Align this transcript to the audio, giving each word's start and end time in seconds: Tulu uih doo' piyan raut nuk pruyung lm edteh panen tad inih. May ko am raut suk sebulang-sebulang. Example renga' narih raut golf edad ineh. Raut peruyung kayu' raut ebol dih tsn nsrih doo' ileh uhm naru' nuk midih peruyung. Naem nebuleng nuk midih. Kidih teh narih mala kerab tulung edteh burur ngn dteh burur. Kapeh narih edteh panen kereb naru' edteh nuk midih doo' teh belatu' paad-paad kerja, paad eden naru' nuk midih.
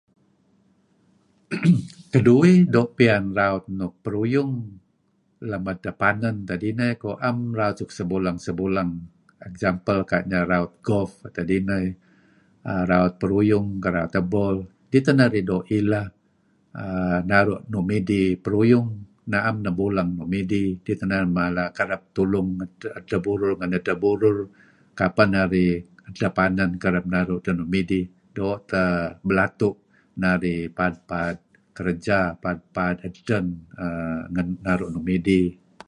Tulu 2.13 2.33
uih 2.43 2.57
doo' 2.73 2.89
piyan 2.97 3.25
raut 3.39 3.63
nuk 3.79 3.93
pruyung 4.03 4.53
lm 5.49 5.63
edteh 5.73 5.95
panen 6.01 6.35
tad 6.47 6.61
inih. 6.69 6.77
May 6.79 6.91
ko 7.03 7.09
am 7.29 7.37
raut 7.59 7.75
suk 7.79 7.89
sebulang-sebulang. 7.97 8.91
Example 9.49 9.99
renga' 10.01 10.23
narih 10.31 10.47
raut 10.51 10.71
golf 10.87 11.11
edad 11.27 11.47
ineh. 11.59 11.85
Raut 12.91 13.13
peruyung 13.21 13.67
kayu' 13.83 13.95
raut 13.97 14.13
ebol 14.21 14.55
dih 14.91 15.01
tsn 15.03 15.19
nsrih 15.25 15.43
doo' 15.49 15.65
ileh 15.77 16.07
uhm 16.83 17.19
naru' 17.31 17.61
nuk 17.71 17.85
midih 17.89 18.27
peruyung. 18.43 18.89
Naem 19.31 19.55
nebuleng 19.65 20.09
nuk 20.17 20.29
midih. 20.33 20.67
Kidih 20.85 20.97
teh 20.99 21.07
narih 21.11 21.31
mala 21.37 21.65
kerab 21.77 22.01
tulung 22.15 22.49
edteh 23.01 23.19
burur 23.25 23.51
ngn 23.59 23.73
dteh 23.75 23.97
burur. 24.03 24.37
Kapeh 24.99 25.27
narih 25.35 25.73
edteh 26.07 26.31
panen 26.37 26.71
kereb 26.83 27.05
naru' 27.13 27.37
edteh 27.41 27.55
nuk 27.59 27.69
midih 27.75 28.05
doo' 28.35 28.57
teh 28.71 28.91
belatu' 29.27 29.75
paad-paad 30.77 31.37
kerja, 31.77 32.19
paad 32.41 32.97
eden 33.07 33.45
naru' 34.67 34.91
nuk 34.93 35.05
midih. 35.09 35.71